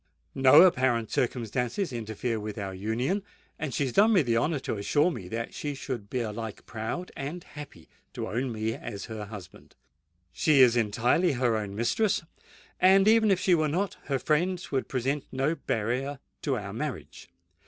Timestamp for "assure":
4.77-5.11